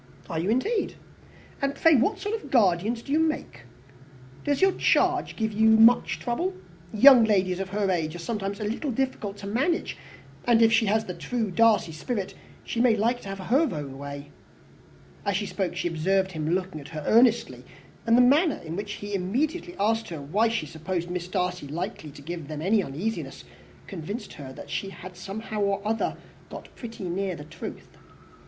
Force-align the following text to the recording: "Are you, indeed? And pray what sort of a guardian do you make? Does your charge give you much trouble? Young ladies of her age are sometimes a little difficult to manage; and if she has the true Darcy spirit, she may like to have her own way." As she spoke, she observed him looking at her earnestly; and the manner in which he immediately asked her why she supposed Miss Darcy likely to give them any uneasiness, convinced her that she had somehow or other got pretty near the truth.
"Are 0.31 0.39
you, 0.39 0.49
indeed? 0.49 0.95
And 1.61 1.75
pray 1.75 1.93
what 1.93 2.17
sort 2.17 2.33
of 2.33 2.45
a 2.45 2.47
guardian 2.47 2.95
do 2.95 3.11
you 3.11 3.19
make? 3.19 3.65
Does 4.43 4.59
your 4.59 4.71
charge 4.71 5.35
give 5.35 5.53
you 5.53 5.69
much 5.69 6.17
trouble? 6.17 6.55
Young 6.91 7.23
ladies 7.23 7.59
of 7.59 7.69
her 7.69 7.87
age 7.91 8.15
are 8.15 8.17
sometimes 8.17 8.59
a 8.59 8.63
little 8.63 8.89
difficult 8.89 9.37
to 9.37 9.45
manage; 9.45 9.97
and 10.45 10.63
if 10.63 10.73
she 10.73 10.87
has 10.87 11.05
the 11.05 11.13
true 11.13 11.51
Darcy 11.51 11.91
spirit, 11.91 12.33
she 12.63 12.81
may 12.81 12.95
like 12.97 13.21
to 13.21 13.29
have 13.29 13.37
her 13.37 13.67
own 13.71 13.99
way." 13.99 14.31
As 15.23 15.37
she 15.37 15.45
spoke, 15.45 15.75
she 15.75 15.87
observed 15.87 16.31
him 16.31 16.49
looking 16.49 16.81
at 16.81 16.87
her 16.89 17.03
earnestly; 17.05 17.63
and 18.07 18.17
the 18.17 18.21
manner 18.21 18.57
in 18.65 18.75
which 18.75 18.93
he 18.93 19.13
immediately 19.13 19.75
asked 19.79 20.09
her 20.09 20.19
why 20.19 20.47
she 20.49 20.65
supposed 20.65 21.11
Miss 21.11 21.27
Darcy 21.27 21.67
likely 21.67 22.09
to 22.09 22.23
give 22.23 22.47
them 22.47 22.63
any 22.63 22.81
uneasiness, 22.81 23.43
convinced 23.85 24.33
her 24.33 24.51
that 24.51 24.71
she 24.71 24.89
had 24.89 25.15
somehow 25.15 25.61
or 25.61 25.79
other 25.87 26.17
got 26.49 26.75
pretty 26.75 27.03
near 27.03 27.35
the 27.35 27.43
truth. 27.45 27.99